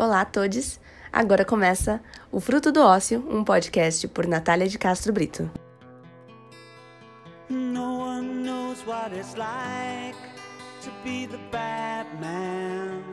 Olá 0.00 0.22
a 0.22 0.24
todos! 0.24 0.80
Agora 1.12 1.44
começa 1.44 2.00
o 2.32 2.40
Fruto 2.40 2.72
do 2.72 2.80
Ócio, 2.80 3.22
um 3.28 3.44
podcast 3.44 4.08
por 4.08 4.26
Natália 4.26 4.66
de 4.66 4.78
Castro 4.78 5.12
Brito. 5.12 5.50
No 7.50 7.98
one 7.98 8.42
knows 8.42 8.82
what 8.86 9.14
it's 9.14 9.34
like 9.36 10.16
to 10.80 10.90
be 11.04 11.26
the 11.26 11.36
bad 11.52 12.06
man, 12.18 13.04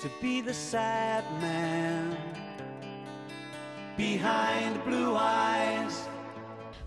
to 0.00 0.08
be 0.22 0.40
the 0.40 0.54
sad 0.54 1.24
man 1.42 2.16
behind 3.98 4.82
blue 4.86 5.14
eyes. 5.14 6.08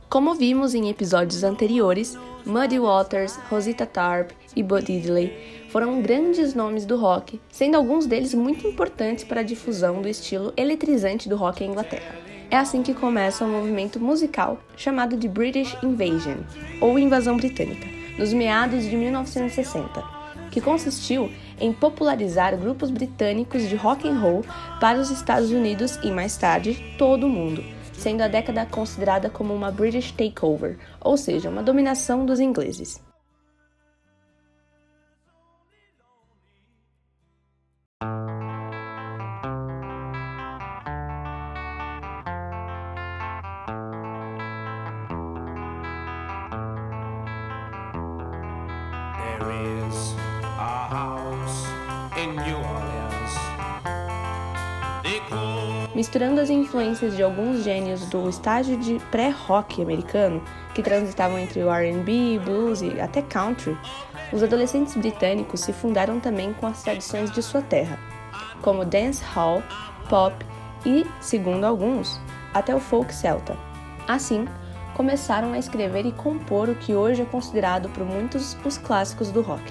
Como 0.10 0.34
vimos 0.36 0.74
em 0.74 0.90
episódios 0.90 1.44
anteriores, 1.44 2.18
Muddy 2.46 2.80
Waters, 2.80 3.36
Rosita 3.50 3.86
Tarp 3.86 4.32
e 4.56 4.64
Bud 4.64 4.86
Diddley 4.86 5.68
foram 5.70 6.02
grandes 6.02 6.54
nomes 6.54 6.86
do 6.86 6.96
rock, 6.96 7.42
sendo 7.52 7.76
alguns 7.76 8.06
deles 8.06 8.34
muito 8.34 8.66
importantes 8.66 9.26
para 9.26 9.42
a 9.42 9.44
difusão 9.44 10.02
do 10.02 10.08
estilo 10.08 10.54
eletrizante 10.56 11.28
do 11.28 11.36
rock 11.36 11.62
em 11.62 11.72
Inglaterra. 11.72 12.16
É 12.50 12.56
assim 12.56 12.82
que 12.82 12.94
começa 12.94 13.44
o 13.44 13.50
um 13.50 13.52
movimento 13.52 14.00
musical 14.00 14.60
chamado 14.78 15.18
de 15.18 15.28
British 15.28 15.76
Invasion, 15.84 16.38
ou 16.80 16.98
Invasão 16.98 17.36
Britânica, 17.36 17.86
nos 18.18 18.32
meados 18.32 18.86
de 18.86 18.96
1960, 18.96 20.02
que 20.52 20.62
consistiu 20.62 21.30
em 21.60 21.74
popularizar 21.74 22.56
grupos 22.56 22.90
britânicos 22.90 23.68
de 23.68 23.76
rock 23.76 24.08
and 24.08 24.20
roll 24.20 24.46
para 24.80 25.00
os 25.00 25.12
Estados 25.12 25.52
Unidos 25.52 26.00
e 26.02 26.10
mais 26.12 26.38
tarde 26.38 26.96
todo 26.98 27.26
o 27.26 27.30
mundo 27.30 27.76
sendo 27.98 28.22
a 28.22 28.28
década 28.28 28.66
considerada 28.66 29.30
como 29.30 29.54
uma 29.54 29.72
British 29.72 30.12
Takeover, 30.12 30.78
ou 31.02 31.18
seja, 31.18 31.50
uma 31.50 31.64
dominação 31.64 32.26
dos 32.26 32.40
ingleses. 32.40 33.02
Misturando 55.98 56.40
as 56.40 56.52
influências 56.52 57.16
de 57.16 57.24
alguns 57.24 57.64
gênios 57.64 58.06
do 58.06 58.30
estágio 58.30 58.78
de 58.78 59.00
pré-rock 59.10 59.82
americano, 59.82 60.44
que 60.76 60.84
transitavam 60.84 61.40
entre 61.40 61.64
o 61.64 61.72
R&B, 61.72 62.40
blues 62.46 62.84
e 62.84 63.02
até 63.02 63.20
country, 63.24 63.76
os 64.32 64.44
adolescentes 64.44 64.96
britânicos 64.96 65.62
se 65.62 65.74
fundaram 65.74 66.20
também 66.20 66.54
com 66.54 66.68
as 66.68 66.84
tradições 66.84 67.32
de 67.32 67.42
sua 67.42 67.64
terra, 67.64 67.98
como 68.62 68.86
dance 68.86 69.24
hall, 69.24 69.64
pop 70.08 70.36
e, 70.86 71.04
segundo 71.20 71.64
alguns, 71.64 72.22
até 72.54 72.76
o 72.76 72.80
folk 72.80 73.12
celta. 73.12 73.58
Assim, 74.08 74.46
começaram 74.94 75.52
a 75.54 75.58
escrever 75.58 76.06
e 76.06 76.12
compor 76.12 76.70
o 76.70 76.76
que 76.76 76.94
hoje 76.94 77.24
é 77.24 77.26
considerado 77.26 77.90
por 77.90 78.06
muitos 78.06 78.56
os 78.64 78.78
clássicos 78.78 79.32
do 79.32 79.42
rock. 79.42 79.64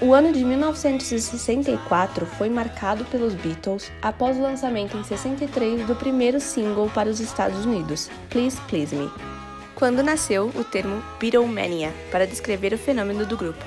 O 0.00 0.14
ano 0.14 0.32
de 0.32 0.44
1964 0.44 2.24
foi 2.24 2.48
marcado 2.48 3.04
pelos 3.06 3.34
Beatles 3.34 3.90
após 4.00 4.36
o 4.36 4.42
lançamento 4.42 4.96
em 4.96 5.02
63 5.02 5.84
do 5.88 5.96
primeiro 5.96 6.38
single 6.40 6.88
para 6.90 7.08
os 7.08 7.18
Estados 7.18 7.64
Unidos, 7.64 8.08
Please 8.30 8.60
Please 8.68 8.94
Me, 8.94 9.10
quando 9.74 10.00
nasceu 10.00 10.52
o 10.54 10.62
termo 10.62 11.02
Beatlemania 11.18 11.92
para 12.12 12.28
descrever 12.28 12.72
o 12.72 12.78
fenômeno 12.78 13.26
do 13.26 13.36
grupo. 13.36 13.64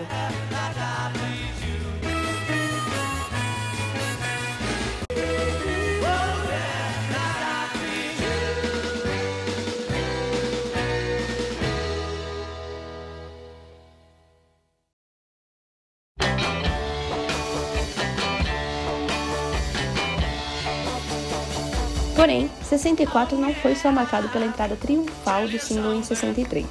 Porém, 22.22 22.52
64 22.62 23.36
não 23.36 23.52
foi 23.52 23.74
só 23.74 23.92
marcado 23.92 24.30
pela 24.30 24.46
entrada 24.46 24.76
triunfal 24.76 25.48
do 25.48 25.58
single 25.58 25.96
em 25.96 26.04
63, 26.04 26.68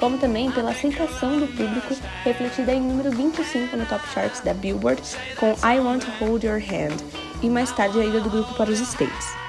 como 0.00 0.16
também 0.16 0.50
pela 0.50 0.70
aceitação 0.70 1.38
do 1.38 1.46
público 1.48 1.94
refletida 2.24 2.72
em 2.72 2.80
número 2.80 3.10
25 3.10 3.76
no 3.76 3.84
Top 3.84 4.02
Charts 4.14 4.40
da 4.40 4.54
Billboard 4.54 5.02
com 5.38 5.50
I 5.62 5.80
Want 5.80 6.02
to 6.02 6.24
Hold 6.24 6.44
Your 6.44 6.62
Hand 6.62 6.96
e 7.42 7.50
mais 7.50 7.70
tarde 7.72 8.00
a 8.00 8.06
ida 8.06 8.22
do 8.22 8.30
grupo 8.30 8.54
para 8.54 8.70
os 8.70 8.80
States. 8.80 9.45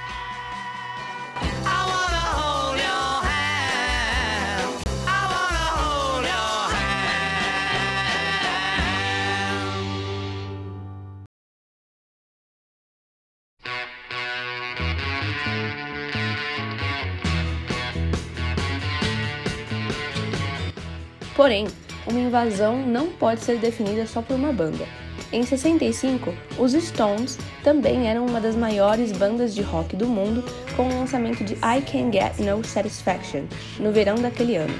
Porém, 21.37 21.67
uma 22.07 22.19
invasão 22.19 22.75
não 22.83 23.09
pode 23.09 23.41
ser 23.41 23.59
definida 23.59 24.07
só 24.07 24.23
por 24.23 24.35
uma 24.35 24.51
banda. 24.51 24.85
Em 25.31 25.43
65, 25.43 26.33
os 26.57 26.71
Stones 26.73 27.37
também 27.63 28.07
eram 28.07 28.25
uma 28.25 28.41
das 28.41 28.55
maiores 28.55 29.11
bandas 29.11 29.53
de 29.53 29.61
rock 29.61 29.95
do 29.95 30.07
mundo 30.07 30.43
com 30.75 30.89
o 30.89 30.99
lançamento 30.99 31.43
de 31.43 31.53
I 31.55 31.81
Can 31.85 32.11
Get 32.11 32.39
No 32.39 32.63
Satisfaction 32.63 33.43
no 33.79 33.91
verão 33.91 34.15
daquele 34.15 34.55
ano. 34.55 34.73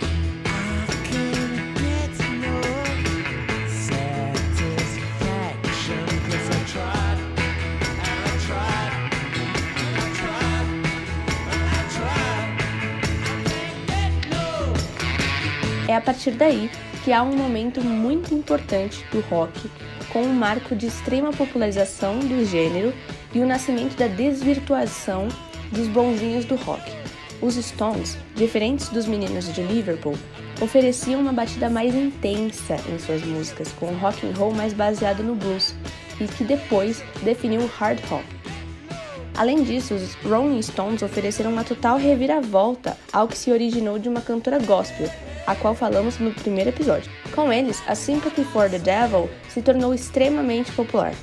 A 15.98 16.02
partir 16.02 16.32
daí 16.32 16.70
que 17.04 17.12
há 17.12 17.24
um 17.24 17.36
momento 17.36 17.84
muito 17.84 18.34
importante 18.34 19.04
do 19.12 19.20
rock, 19.22 19.70
com 20.14 20.22
um 20.22 20.34
marco 20.34 20.76
de 20.76 20.86
extrema 20.86 21.34
popularização 21.34 22.20
do 22.20 22.46
gênero 22.46 22.94
e 23.34 23.40
o 23.40 23.48
nascimento 23.48 23.98
da 23.98 24.08
desvirtuação 24.08 25.28
dos 25.72 25.88
bonzinhos 25.88 26.46
do 26.46 26.56
rock. 26.56 26.84
Os 27.42 27.56
Stones, 27.56 28.18
diferentes 28.36 28.90
dos 28.90 29.06
meninos 29.08 29.52
de 29.54 29.62
Liverpool, 29.62 30.18
ofereciam 30.62 31.20
uma 31.20 31.34
batida 31.34 31.70
mais 31.70 31.94
intensa 31.94 32.78
em 32.90 32.98
suas 33.00 33.24
músicas, 33.24 33.72
com 33.74 33.88
um 33.88 33.98
rock 33.98 34.26
and 34.26 34.34
roll 34.36 34.54
mais 34.54 34.74
baseado 34.74 35.24
no 35.24 35.36
blues 35.36 35.76
e 36.20 36.26
que 36.26 36.44
depois 36.44 37.04
definiu 37.24 37.62
o 37.62 37.68
hard 37.68 38.00
rock. 38.06 38.26
Além 39.36 39.64
disso, 39.64 39.94
os 39.94 40.16
Rolling 40.16 40.62
Stones 40.64 41.04
ofereceram 41.04 41.52
uma 41.52 41.64
total 41.64 41.98
reviravolta 41.98 42.98
ao 43.14 43.28
que 43.28 43.38
se 43.38 43.52
originou 43.52 44.00
de 44.00 44.10
uma 44.10 44.22
cantora 44.22 44.58
gospel, 44.58 45.08
a 45.48 45.56
qual 45.56 45.74
falamos 45.74 46.20
no 46.20 46.32
primeiro 46.32 46.70
episódio. 46.70 47.10
Com 47.34 47.52
eles, 47.52 47.82
a 47.88 47.96
Sympathy 47.96 48.44
for 48.44 48.70
the 48.70 48.78
Devil 48.78 49.30
se 49.50 49.62
tornou 49.62 49.94
extremamente 49.94 50.72
popular. 50.74 51.14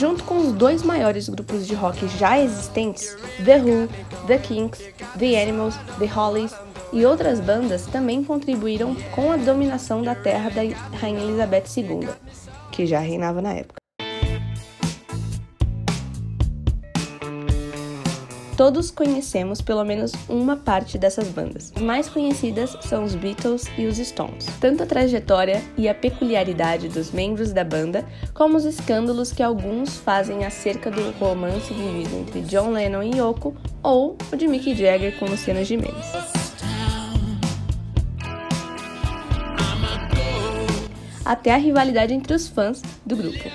Junto 0.00 0.24
com 0.24 0.38
os 0.38 0.52
dois 0.52 0.82
maiores 0.82 1.28
grupos 1.28 1.66
de 1.66 1.74
rock 1.74 2.08
já 2.16 2.40
existentes, 2.40 3.14
The 3.44 3.58
Who, 3.58 3.86
The 4.26 4.38
Kinks, 4.38 4.80
The 5.18 5.42
Animals, 5.42 5.74
The 5.98 6.06
Hollies 6.06 6.54
e 6.90 7.04
outras 7.04 7.38
bandas 7.38 7.84
também 7.84 8.24
contribuíram 8.24 8.94
com 9.14 9.30
a 9.30 9.36
dominação 9.36 10.00
da 10.00 10.14
terra 10.14 10.48
da 10.48 10.62
Rainha 10.96 11.20
Elizabeth 11.20 11.64
II, 11.76 12.08
que 12.72 12.86
já 12.86 12.98
reinava 12.98 13.42
na 13.42 13.52
época. 13.52 13.79
Todos 18.60 18.90
conhecemos 18.90 19.62
pelo 19.62 19.82
menos 19.86 20.12
uma 20.28 20.54
parte 20.54 20.98
dessas 20.98 21.28
bandas. 21.28 21.72
As 21.74 21.80
mais 21.80 22.10
conhecidas 22.10 22.76
são 22.82 23.04
os 23.04 23.14
Beatles 23.14 23.64
e 23.78 23.86
os 23.86 23.96
Stones. 23.96 24.44
Tanto 24.60 24.82
a 24.82 24.86
trajetória 24.86 25.62
e 25.78 25.88
a 25.88 25.94
peculiaridade 25.94 26.86
dos 26.90 27.10
membros 27.10 27.54
da 27.54 27.64
banda, 27.64 28.06
como 28.34 28.58
os 28.58 28.66
escândalos 28.66 29.32
que 29.32 29.42
alguns 29.42 29.96
fazem 29.96 30.44
acerca 30.44 30.90
do 30.90 31.10
romance 31.12 31.72
vivido 31.72 32.14
entre 32.18 32.42
John 32.42 32.72
Lennon 32.72 33.02
e 33.02 33.18
Yoko 33.18 33.56
ou 33.82 34.18
o 34.30 34.36
de 34.36 34.46
Mick 34.46 34.74
Jagger 34.74 35.18
com 35.18 35.24
Luciano 35.24 35.64
Gimenez. 35.64 36.12
Até 41.24 41.54
a 41.54 41.56
rivalidade 41.56 42.12
entre 42.12 42.34
os 42.34 42.46
fãs 42.46 42.82
do 43.06 43.16
grupo. 43.16 43.50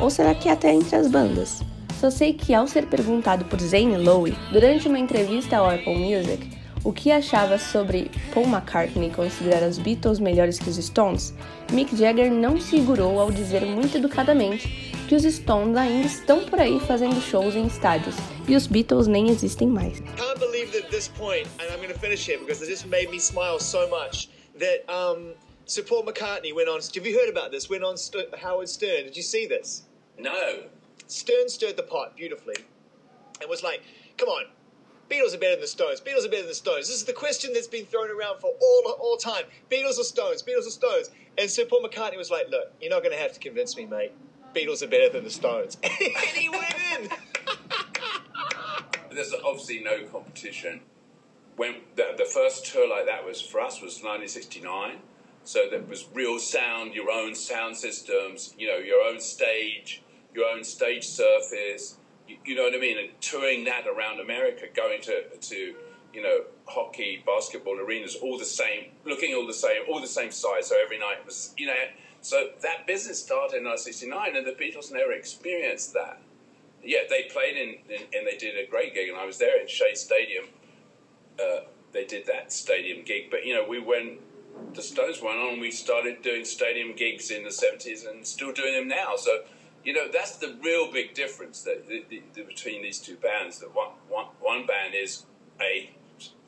Ou 0.00 0.10
será 0.10 0.34
que 0.34 0.48
até 0.48 0.74
entre 0.74 0.96
as 0.96 1.06
bandas? 1.06 1.62
Só 2.02 2.10
sei 2.10 2.32
que 2.32 2.52
ao 2.52 2.66
ser 2.66 2.86
perguntado 2.86 3.44
por 3.44 3.60
Zane 3.60 3.96
Lowe 3.96 4.32
durante 4.50 4.88
uma 4.88 4.98
entrevista 4.98 5.58
ao 5.58 5.70
Apple 5.70 5.94
Music 5.94 6.50
o 6.82 6.92
que 6.92 7.12
achava 7.12 7.56
sobre 7.60 8.10
Paul 8.34 8.48
McCartney 8.48 9.08
considerar 9.08 9.62
os 9.62 9.78
Beatles 9.78 10.18
melhores 10.18 10.58
que 10.58 10.68
os 10.68 10.84
Stones, 10.84 11.32
Mick 11.70 11.96
Jagger 11.96 12.32
não 12.32 12.60
segurou 12.60 13.20
ao 13.20 13.30
dizer 13.30 13.64
muito 13.64 13.98
educadamente 13.98 14.66
que 15.08 15.14
os 15.14 15.22
Stones 15.22 15.76
ainda 15.76 16.04
estão 16.04 16.44
por 16.44 16.58
aí 16.58 16.80
fazendo 16.80 17.20
shows 17.20 17.54
em 17.54 17.68
estádios 17.68 18.16
e 18.48 18.56
os 18.56 18.66
Beatles 18.66 19.06
nem 19.06 19.30
existem 19.30 19.68
mais. 19.68 20.00
Can't 20.00 20.40
believe 20.40 20.72
that 20.72 20.84
at 20.86 20.90
this 20.90 21.06
point, 21.06 21.46
and 21.60 21.72
I'm 21.72 21.76
going 21.76 21.94
to 21.94 22.00
finish 22.00 22.28
here 22.28 22.40
because 22.40 22.60
it 22.60 22.68
just 22.68 22.88
made 22.88 23.12
me 23.12 23.20
smile 23.20 23.60
so 23.60 23.88
much 23.88 24.28
that 24.58 24.82
um, 24.92 25.34
Sir 25.66 25.84
Paul 25.84 26.02
McCartney 26.02 26.52
went 26.52 26.68
on. 26.68 26.80
Have 26.80 27.06
you 27.06 27.16
heard 27.16 27.30
about 27.30 27.52
this? 27.52 27.70
Went 27.70 27.84
on 27.84 27.96
St- 27.96 28.34
Howard 28.34 28.68
Stern. 28.68 29.04
Did 29.04 29.16
you 29.16 29.22
see 29.22 29.46
this? 29.46 29.84
No. 30.18 30.64
Stern 31.12 31.48
stirred 31.48 31.76
the 31.76 31.82
pot 31.82 32.16
beautifully 32.16 32.56
and 33.40 33.50
was 33.50 33.62
like, 33.62 33.82
come 34.16 34.28
on, 34.28 34.46
Beatles 35.10 35.34
are 35.34 35.38
better 35.38 35.56
than 35.56 35.60
the 35.60 35.66
Stones. 35.66 36.00
Beatles 36.00 36.24
are 36.24 36.30
better 36.30 36.42
than 36.42 36.48
the 36.48 36.54
Stones. 36.54 36.88
This 36.88 36.96
is 36.96 37.04
the 37.04 37.12
question 37.12 37.52
that's 37.52 37.66
been 37.66 37.84
thrown 37.84 38.10
around 38.10 38.40
for 38.40 38.50
all 38.60 38.96
all 38.98 39.16
time. 39.18 39.44
Beatles 39.70 39.98
or 39.98 40.04
Stones? 40.04 40.42
Beatles 40.42 40.66
or 40.66 40.70
Stones? 40.70 41.10
And 41.36 41.50
Sir 41.50 41.66
Paul 41.66 41.82
McCartney 41.82 42.16
was 42.16 42.30
like, 42.30 42.48
look, 42.48 42.72
you're 42.80 42.90
not 42.90 43.02
going 43.02 43.14
to 43.14 43.20
have 43.20 43.32
to 43.34 43.40
convince 43.40 43.76
me, 43.76 43.84
mate. 43.84 44.12
Beatles 44.54 44.82
are 44.82 44.86
better 44.86 45.10
than 45.10 45.24
the 45.24 45.30
Stones. 45.30 45.76
and 45.82 45.92
he 45.92 46.48
went 46.48 46.74
in. 46.98 47.10
There's 49.14 49.34
obviously 49.44 49.82
no 49.82 50.04
competition. 50.06 50.80
When 51.56 51.76
the, 51.96 52.14
the 52.16 52.24
first 52.24 52.64
tour 52.66 52.88
like 52.88 53.04
that 53.06 53.26
was 53.26 53.40
for 53.40 53.60
us 53.60 53.82
was 53.82 54.02
1969, 54.02 54.96
so 55.44 55.68
there 55.68 55.82
was 55.82 56.06
real 56.14 56.38
sound, 56.38 56.94
your 56.94 57.10
own 57.10 57.34
sound 57.34 57.76
systems, 57.76 58.54
you 58.56 58.68
know, 58.68 58.78
your 58.78 59.02
own 59.02 59.20
stage, 59.20 60.02
your 60.34 60.46
own 60.46 60.64
stage 60.64 61.04
surface. 61.04 61.96
You, 62.28 62.36
you 62.44 62.54
know 62.54 62.64
what 62.64 62.74
I 62.74 62.78
mean? 62.78 62.98
And 62.98 63.08
touring 63.20 63.64
that 63.64 63.86
around 63.86 64.20
America, 64.20 64.66
going 64.74 65.00
to 65.02 65.36
to 65.36 65.74
you 66.14 66.22
know 66.22 66.40
hockey, 66.66 67.22
basketball 67.26 67.78
arenas, 67.78 68.16
all 68.16 68.38
the 68.38 68.44
same, 68.44 68.86
looking 69.04 69.34
all 69.34 69.46
the 69.46 69.54
same, 69.54 69.82
all 69.88 70.00
the 70.00 70.06
same 70.06 70.30
size. 70.30 70.68
So 70.68 70.76
every 70.82 70.98
night 70.98 71.24
was 71.24 71.54
you 71.56 71.66
know. 71.66 71.74
So 72.20 72.50
that 72.62 72.86
business 72.86 73.18
started 73.18 73.58
in 73.58 73.64
1969, 73.64 74.36
and 74.36 74.46
the 74.46 74.52
Beatles 74.52 74.92
never 74.92 75.10
experienced 75.10 75.92
that. 75.94 76.22
Yeah, 76.80 77.00
they 77.10 77.24
played 77.24 77.56
in, 77.56 77.78
in 77.92 78.02
and 78.14 78.26
they 78.26 78.36
did 78.36 78.56
a 78.56 78.70
great 78.70 78.94
gig, 78.94 79.08
and 79.08 79.18
I 79.18 79.26
was 79.26 79.38
there 79.38 79.60
in 79.60 79.66
Shea 79.66 79.94
Stadium. 79.94 80.44
Uh, 81.40 81.62
they 81.92 82.04
did 82.04 82.26
that 82.26 82.52
stadium 82.52 83.04
gig, 83.04 83.30
but 83.30 83.44
you 83.44 83.54
know 83.54 83.66
we 83.68 83.80
went. 83.80 84.20
The 84.74 84.82
Stones 84.82 85.20
went 85.22 85.38
on. 85.38 85.60
We 85.60 85.70
started 85.70 86.22
doing 86.22 86.44
stadium 86.44 86.94
gigs 86.94 87.30
in 87.30 87.42
the 87.42 87.48
70s 87.48 88.08
and 88.08 88.24
still 88.24 88.52
doing 88.52 88.74
them 88.74 88.86
now. 88.86 89.16
So 89.16 89.40
you 89.84 89.92
know 89.92 90.06
that's 90.12 90.36
the 90.36 90.56
real 90.62 90.90
big 90.90 91.14
difference 91.14 91.62
that 91.62 91.88
the, 91.88 92.04
the, 92.08 92.42
between 92.42 92.82
these 92.82 92.98
two 92.98 93.16
bands. 93.16 93.58
That 93.58 93.74
one, 93.74 93.92
one, 94.08 94.26
one 94.40 94.66
band 94.66 94.94
is 94.94 95.26
a 95.60 95.90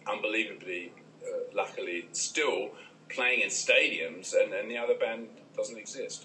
unbelievably, 0.07 0.93
uh, 1.23 1.55
luckily, 1.55 2.09
still 2.13 2.71
playing 3.09 3.41
in 3.41 3.49
stadiums, 3.49 4.35
and, 4.35 4.53
and 4.53 4.71
the 4.71 4.79
other 4.79 4.95
band 4.95 5.29
doesn't 5.57 5.79
exist. 5.79 6.25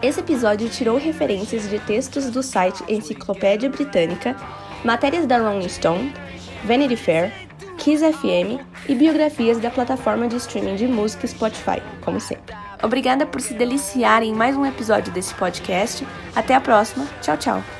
Esse 0.00 0.20
episódio 0.20 0.68
tirou 0.70 0.96
referências 0.96 1.68
de 1.68 1.78
textos 1.80 2.30
do 2.30 2.42
site 2.42 2.82
Enciclopédia 2.88 3.68
Britânica, 3.68 4.36
matérias 4.84 5.26
da 5.26 5.38
Rolling 5.38 5.68
Stone, 5.68 6.12
Vanity 6.64 6.96
Fair, 6.96 7.47
Kiss 7.78 8.02
FM 8.02 8.60
e 8.88 8.94
biografias 8.94 9.58
da 9.58 9.70
plataforma 9.70 10.28
de 10.28 10.36
streaming 10.36 10.76
de 10.76 10.86
música 10.86 11.26
Spotify, 11.26 11.80
como 12.04 12.20
sempre. 12.20 12.54
Obrigada 12.82 13.26
por 13.26 13.40
se 13.40 13.54
deliciar 13.54 14.22
em 14.22 14.34
mais 14.34 14.56
um 14.56 14.66
episódio 14.66 15.12
desse 15.12 15.34
podcast. 15.34 16.06
Até 16.34 16.54
a 16.54 16.60
próxima. 16.60 17.06
Tchau, 17.22 17.36
tchau. 17.36 17.77